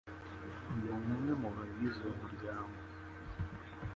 Ni 0.77 0.87
umwe 1.15 1.31
mu 1.41 1.49
bagize 1.55 1.97
uyu 2.03 2.15
muryango. 2.21 2.77